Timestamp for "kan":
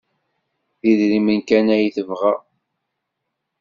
1.47-1.67